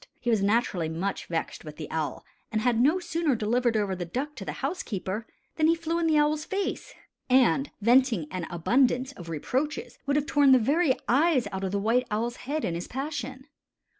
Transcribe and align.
He 0.19 0.31
was 0.31 0.41
naturally 0.41 0.89
much 0.89 1.27
vexed 1.27 1.63
with 1.63 1.75
the 1.75 1.87
owl, 1.91 2.25
and 2.51 2.59
had 2.61 2.81
no 2.81 2.97
sooner 2.97 3.35
delivered 3.35 3.77
over 3.77 3.95
the 3.95 4.03
duck 4.03 4.33
to 4.37 4.43
the 4.43 4.53
housekeeper, 4.65 5.27
than 5.57 5.67
he 5.67 5.75
flew 5.75 5.99
in 5.99 6.07
the 6.07 6.17
owl's 6.17 6.43
face 6.43 6.95
and, 7.29 7.69
venting 7.81 8.25
an 8.31 8.47
abundance 8.49 9.11
of 9.11 9.29
reproaches, 9.29 9.99
would 10.07 10.15
have 10.15 10.25
torn 10.25 10.53
the 10.53 10.57
very 10.57 10.95
eyes 11.07 11.47
out 11.51 11.63
of 11.63 11.71
the 11.71 11.77
White 11.77 12.07
Owl's 12.09 12.37
head 12.37 12.65
in 12.65 12.73
his 12.73 12.87
passion. 12.87 13.45